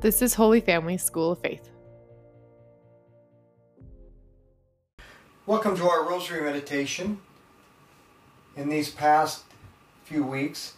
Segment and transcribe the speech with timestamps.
[0.00, 1.70] This is Holy Family School of Faith.
[5.44, 7.20] Welcome to our Rosary Meditation.
[8.54, 9.42] In these past
[10.04, 10.74] few weeks,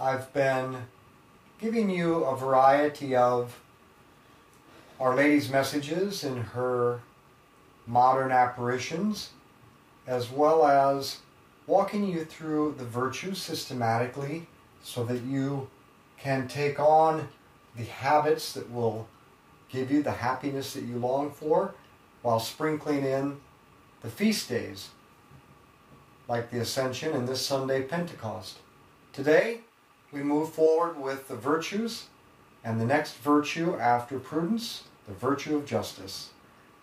[0.00, 0.76] I've been
[1.60, 3.60] giving you a variety of
[4.98, 6.98] Our Lady's messages in her
[7.86, 9.30] modern apparitions,
[10.04, 11.18] as well as
[11.68, 14.48] walking you through the virtues systematically
[14.82, 15.70] so that you
[16.18, 17.28] can take on
[17.76, 19.08] the habits that will
[19.68, 21.74] give you the happiness that you long for
[22.22, 23.38] while sprinkling in
[24.02, 24.90] the feast days
[26.28, 28.58] like the Ascension and this Sunday Pentecost.
[29.12, 29.60] Today
[30.12, 32.06] we move forward with the virtues
[32.62, 36.30] and the next virtue after prudence, the virtue of justice.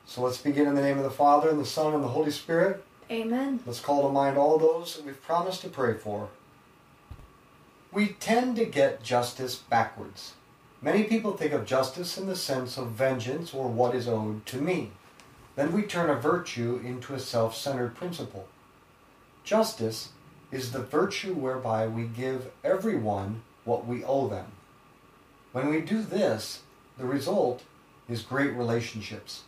[0.05, 2.31] So let's begin in the name of the Father and the Son and the Holy
[2.31, 2.83] Spirit.
[3.09, 3.59] Amen.
[3.65, 6.29] Let's call to mind all those that we've promised to pray for.
[7.91, 10.33] We tend to get justice backwards.
[10.83, 14.57] Many people think of justice in the sense of vengeance or what is owed to
[14.57, 14.91] me.
[15.55, 18.47] Then we turn a virtue into a self centered principle.
[19.43, 20.09] Justice
[20.51, 24.47] is the virtue whereby we give everyone what we owe them.
[25.51, 26.61] When we do this,
[26.97, 27.63] the result
[28.09, 29.43] is great relationships.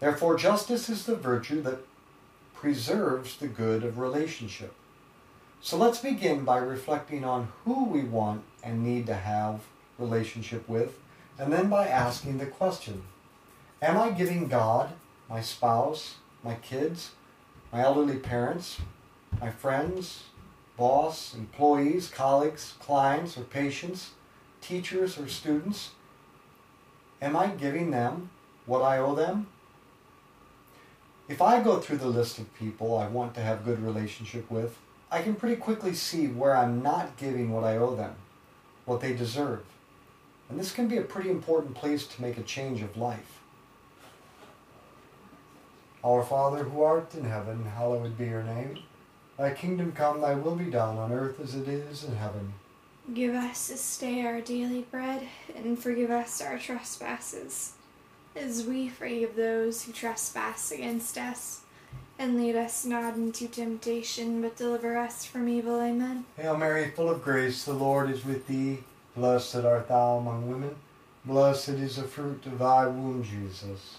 [0.00, 1.84] Therefore, justice is the virtue that
[2.54, 4.72] preserves the good of relationship.
[5.60, 9.60] So let's begin by reflecting on who we want and need to have
[9.98, 10.98] relationship with,
[11.38, 13.02] and then by asking the question
[13.82, 14.92] Am I giving God,
[15.28, 17.12] my spouse, my kids,
[17.72, 18.78] my elderly parents,
[19.40, 20.24] my friends,
[20.76, 24.12] boss, employees, colleagues, clients, or patients,
[24.60, 25.90] teachers, or students?
[27.20, 28.30] Am I giving them
[28.66, 29.48] what I owe them?
[31.28, 34.76] If I go through the list of people I want to have good relationship with,
[35.10, 38.16] I can pretty quickly see where I'm not giving what I owe them,
[38.84, 39.64] what they deserve.
[40.48, 43.40] And this can be a pretty important place to make a change of life.
[46.04, 48.78] Our Father who art in heaven, hallowed be your name.
[49.38, 52.52] Thy kingdom come, thy will be done on earth as it is in heaven.
[53.12, 57.72] Give us this day our daily bread, and forgive us our trespasses,
[58.36, 61.62] as we forgive those who trespass against us.
[62.18, 65.80] And lead us not into temptation, but deliver us from evil.
[65.80, 66.24] Amen.
[66.36, 68.84] Hail Mary, full of grace, the Lord is with thee.
[69.16, 70.74] Blessed art thou among women.
[71.24, 73.98] Blessed is the fruit of thy womb, Jesus.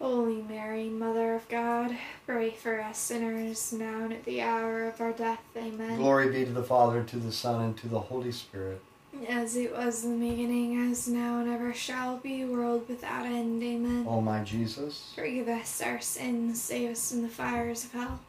[0.00, 1.94] Holy Mary, Mother of God,
[2.24, 5.42] pray for us sinners, now and at the hour of our death.
[5.54, 5.98] Amen.
[5.98, 8.80] Glory be to the Father, and to the Son, and to the Holy Spirit.
[9.28, 13.62] As it was in the beginning, as now, and ever shall be, world without end.
[13.62, 14.06] Amen.
[14.08, 18.20] O my Jesus, Forgive us our sins, save us from the fires of hell.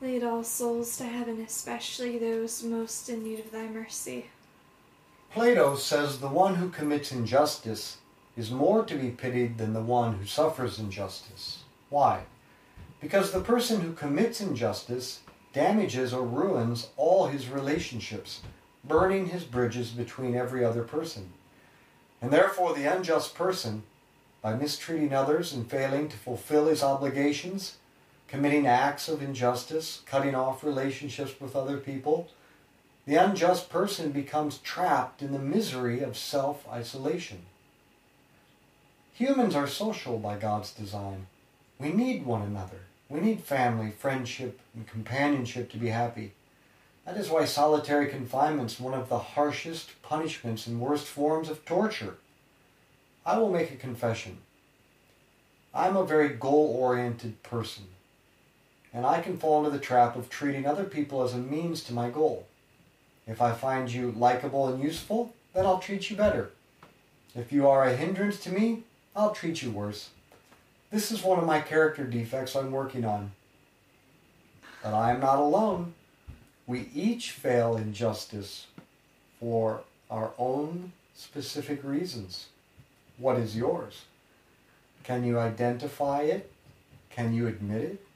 [0.00, 4.26] Lead all souls to heaven, especially those most in need of thy mercy.
[5.32, 7.96] Plato says the one who commits injustice
[8.38, 11.64] is more to be pitied than the one who suffers injustice.
[11.90, 12.22] Why?
[13.00, 15.20] Because the person who commits injustice
[15.52, 18.42] damages or ruins all his relationships,
[18.84, 21.32] burning his bridges between every other person.
[22.22, 23.82] And therefore, the unjust person,
[24.40, 27.78] by mistreating others and failing to fulfill his obligations,
[28.28, 32.28] committing acts of injustice, cutting off relationships with other people,
[33.04, 37.46] the unjust person becomes trapped in the misery of self isolation.
[39.18, 41.26] Humans are social by God's design.
[41.80, 42.82] We need one another.
[43.08, 46.34] We need family, friendship, and companionship to be happy.
[47.04, 51.64] That is why solitary confinement is one of the harshest punishments and worst forms of
[51.64, 52.18] torture.
[53.26, 54.38] I will make a confession.
[55.74, 57.86] I'm a very goal oriented person,
[58.94, 61.92] and I can fall into the trap of treating other people as a means to
[61.92, 62.46] my goal.
[63.26, 66.52] If I find you likable and useful, then I'll treat you better.
[67.34, 68.84] If you are a hindrance to me,
[69.18, 70.10] I'll treat you worse.
[70.92, 73.32] This is one of my character defects I'm working on.
[74.80, 75.94] But I am not alone.
[76.68, 78.68] We each fail in justice
[79.40, 82.46] for our own specific reasons.
[83.16, 84.02] What is yours?
[85.02, 86.52] Can you identify it?
[87.10, 88.06] Can you admit it?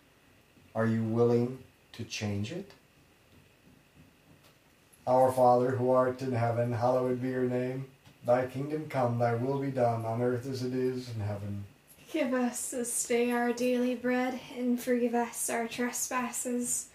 [0.73, 1.59] Are you willing
[1.95, 2.71] to change it?
[5.05, 7.87] Our Father, who art in heaven, hallowed be your name.
[8.25, 11.65] Thy kingdom come, thy will be done, on earth as it is in heaven.
[12.13, 16.89] Give us this day our daily bread, and forgive us our trespasses,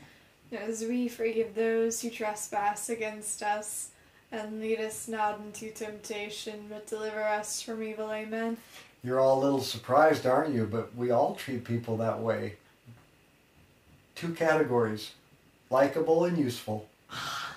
[0.51, 3.89] as we forgive those who trespass against us.
[4.31, 8.11] And lead us not into temptation, but deliver us from evil.
[8.11, 8.57] Amen.
[9.03, 10.65] You're all a little surprised, aren't you?
[10.65, 12.55] But we all treat people that way.
[14.15, 15.11] Two categories
[15.69, 16.87] likable and useful.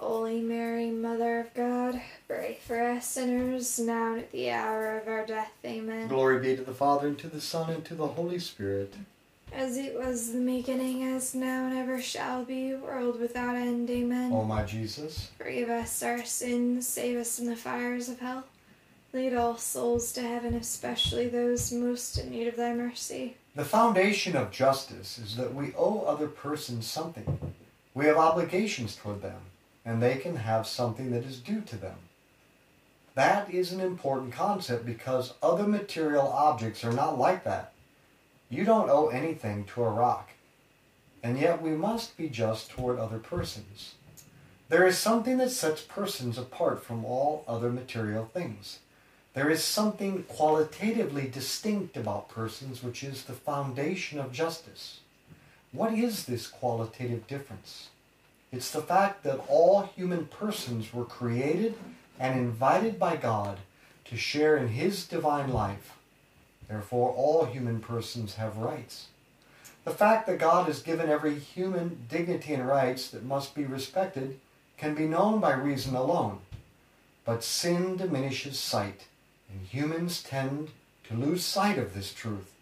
[0.00, 5.06] Holy Mary, Mother of God, pray for us sinners now and at the hour of
[5.06, 5.52] our death.
[5.62, 6.08] Amen.
[6.08, 8.94] Glory be to the Father, and to the Son, and to the Holy Spirit.
[9.52, 13.90] As it was in the beginning, as now and ever shall be, world without end.
[13.90, 14.32] Amen.
[14.32, 18.44] O my Jesus, Forgive us our sins, save us from the fires of hell.
[19.12, 23.36] Lead all souls to heaven, especially those most in need of thy mercy.
[23.54, 27.38] the foundation of justice is that we owe other persons something.
[27.92, 29.40] We have obligations toward them,
[29.84, 31.96] and they can have something that is due to them.
[33.14, 37.72] That is an important concept because other material objects are not like that.
[38.48, 40.30] You don't owe anything to a rock.
[41.22, 43.94] and yet we must be just toward other persons.
[44.68, 48.78] There is something that sets persons apart from all other material things.
[49.34, 55.00] There is something qualitatively distinct about persons which is the foundation of justice.
[55.72, 57.90] What is this qualitative difference?
[58.52, 61.76] It's the fact that all human persons were created
[62.18, 63.58] and invited by God
[64.06, 65.96] to share in His divine life.
[66.68, 69.06] Therefore, all human persons have rights.
[69.84, 74.38] The fact that God has given every human dignity and rights that must be respected
[74.76, 76.40] can be known by reason alone.
[77.24, 79.06] But sin diminishes sight,
[79.48, 80.70] and humans tend
[81.04, 82.52] to lose sight of this truth.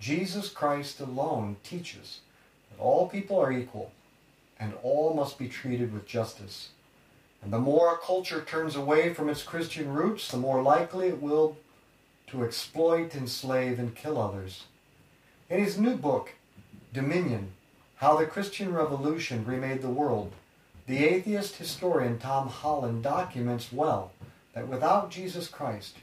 [0.00, 2.20] Jesus Christ alone teaches
[2.70, 3.92] that all people are equal
[4.62, 6.68] and all must be treated with justice.
[7.42, 11.20] And the more a culture turns away from its Christian roots, the more likely it
[11.20, 11.56] will
[12.28, 14.66] to exploit, enslave, and kill others.
[15.50, 16.34] In his new book,
[16.94, 17.50] Dominion
[17.96, 20.32] How the Christian Revolution Remade the World,
[20.86, 24.12] the atheist historian Tom Holland documents well
[24.54, 25.96] that without Jesus Christ,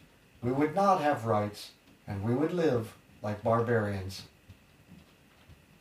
[0.44, 1.72] we would not have rights
[2.06, 4.24] and we would live like barbarians.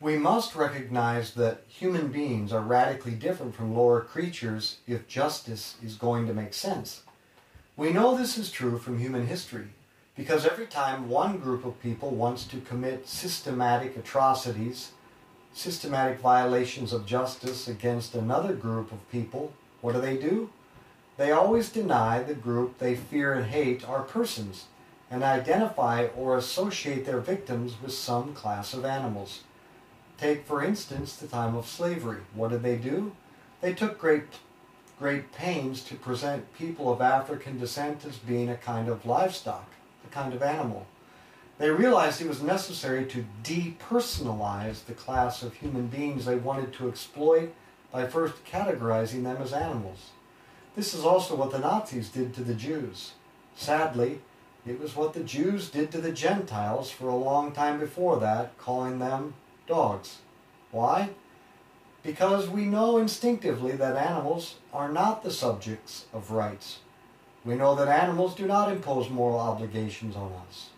[0.00, 5.96] We must recognize that human beings are radically different from lower creatures if justice is
[5.96, 7.02] going to make sense.
[7.76, 9.68] We know this is true from human history
[10.16, 14.92] because every time one group of people wants to commit systematic atrocities,
[15.52, 20.50] systematic violations of justice against another group of people, what do they do?
[21.16, 24.66] They always deny the group they fear and hate are persons
[25.10, 29.40] and identify or associate their victims with some class of animals.
[30.18, 32.22] Take, for instance, the time of slavery.
[32.34, 33.12] What did they do?
[33.60, 34.24] They took great,
[34.98, 39.70] great pains to present people of African descent as being a kind of livestock,
[40.04, 40.86] a kind of animal.
[41.58, 46.88] They realized it was necessary to depersonalize the class of human beings they wanted to
[46.88, 47.54] exploit
[47.92, 50.10] by first categorizing them as animals.
[50.74, 53.12] This is also what the Nazis did to the Jews.
[53.56, 54.20] Sadly,
[54.66, 58.56] it was what the Jews did to the Gentiles for a long time before that,
[58.58, 59.34] calling them
[59.68, 60.18] dogs.
[60.72, 61.10] Why?
[62.02, 66.78] Because we know instinctively that animals are not the subjects of rights.
[67.44, 70.70] We know that animals do not impose moral obligations on us.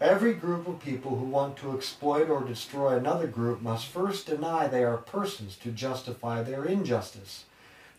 [0.00, 4.68] Every group of people who want to exploit or destroy another group must first deny
[4.68, 7.44] they are persons to justify their injustice.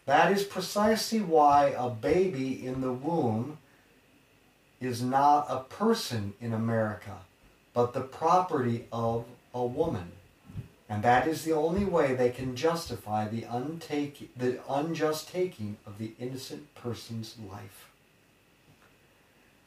[0.06, 3.58] That is precisely why a baby in the womb
[4.80, 7.18] is not a person in America,
[7.74, 10.14] but the property of a woman.
[10.90, 16.00] And that is the only way they can justify the, untake, the unjust taking of
[16.00, 17.90] the innocent person's life.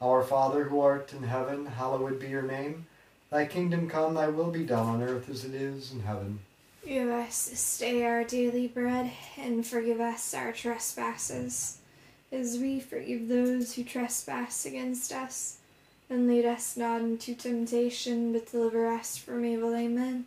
[0.00, 2.86] Our Father who art in heaven, hallowed be your name.
[3.30, 6.40] Thy kingdom come, thy will be done on earth as it is in heaven.
[6.84, 11.78] Give us this day our daily bread, and forgive us our trespasses,
[12.32, 15.58] as we forgive those who trespass against us.
[16.10, 19.74] And lead us not into temptation, but deliver us from evil.
[19.76, 20.26] Amen.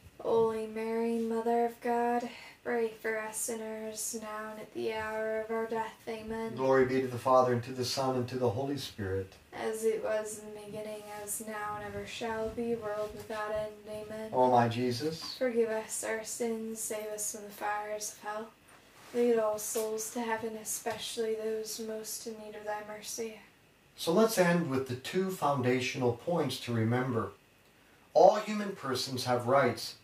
[0.23, 2.29] Holy Mary, Mother of God,
[2.63, 5.97] pray for us sinners, now and at the hour of our death.
[6.07, 6.55] Amen.
[6.55, 9.33] Glory be to the Father, and to the Son, and to the Holy Spirit.
[9.51, 13.71] As it was in the beginning, as now, and ever shall be, world without end.
[13.89, 14.29] Amen.
[14.31, 18.47] O my Jesus, Forgive us our sins, save us from the fires of hell.
[19.15, 23.39] Lead all souls to heaven, especially those most in need of thy mercy.
[23.95, 27.31] So let's end with the two foundational points to remember.
[28.13, 29.95] All human persons have rights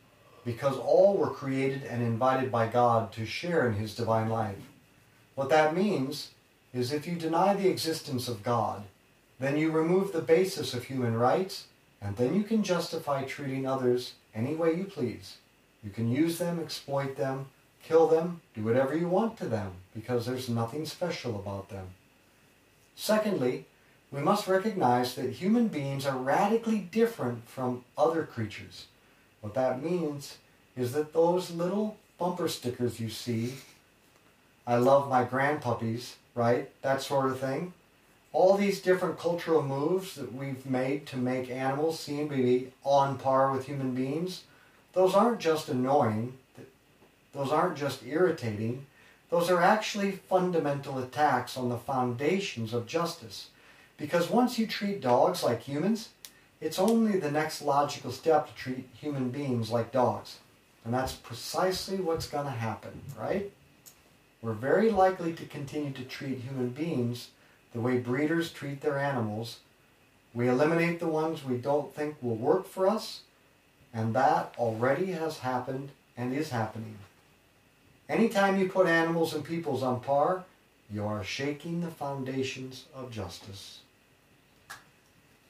[0.48, 4.56] because all were created and invited by God to share in His divine life.
[5.36, 6.30] What that means
[6.74, 8.84] is if you deny the existence of God,
[9.42, 11.66] then you remove the basis of human rights,
[12.02, 15.36] and then you can justify treating others any way you please.
[15.84, 17.48] You can use them, exploit them,
[17.84, 21.88] kill them, do whatever you want to them, because there's nothing special about them.
[22.96, 23.66] Secondly,
[24.14, 28.86] we must recognize that human beings are radically different from other creatures.
[29.42, 30.38] What that means
[30.76, 33.54] is that those little bumper stickers you see,
[34.66, 36.70] I love my grandpuppies, right?
[36.82, 37.74] That sort of thing.
[38.34, 43.18] All these different cultural moves that we've made to make animals seem to be on
[43.18, 44.44] par with human beings,
[44.94, 46.38] those aren't just annoying,
[47.34, 48.86] those aren't just irritating,
[49.30, 53.50] those are actually fundamental attacks on the foundations of justice.
[53.98, 56.10] Because once you treat dogs like humans,
[56.60, 60.38] it's only the next logical step to treat human beings like dogs.
[60.84, 63.52] And that's precisely what's going to happen, right?
[64.42, 67.30] We're very likely to continue to treat human beings
[67.74, 69.60] the way breeders treat their animals.
[70.34, 73.22] We eliminate the ones we don't think will work for us,
[73.94, 76.98] and that already has happened and is happening.
[78.10, 80.46] Anytime you put animals and peoples on par,
[80.90, 83.80] you are shaking the foundations of justice.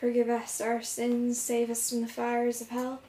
[0.00, 3.02] Forgive us our sins, save us from the fires of hell.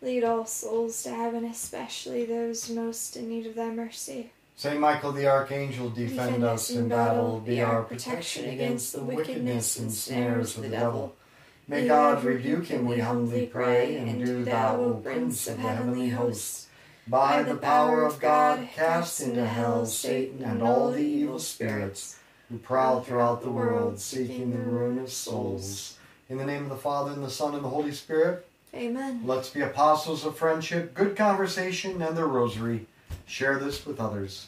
[0.00, 4.32] Lead all souls to heaven, especially those most in need of thy mercy.
[4.56, 9.92] Saint Michael the Archangel, defend, us in battle, be our protection against the wickedness and
[9.92, 11.14] snares of the devil.
[11.68, 16.08] May God rebuke him, we humbly pray, and do thou, O Prince of the heavenly
[16.08, 16.66] hosts,
[17.06, 22.58] by the power of God, cast into hell Satan and all the evil spirits who
[22.58, 25.98] prowl throughout the world, seeking the ruin of souls.
[26.32, 29.20] In the name of the Father, and the Son, and the Holy Spirit, Amen.
[29.26, 32.86] let's be apostles of friendship, good conversation, and the rosary.
[33.26, 34.46] Share this with others.